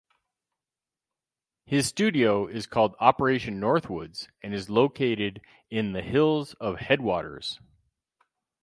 His 1.67 1.85
studio 1.85 2.47
is 2.47 2.65
called 2.65 2.95
Operation 2.99 3.59
Northwoods 3.61 4.29
and 4.41 4.51
is 4.51 4.67
located 4.67 5.41
in 5.69 5.93
The 5.93 6.01
Hills 6.01 6.55
of 6.55 6.79
Headwaters. 6.79 7.59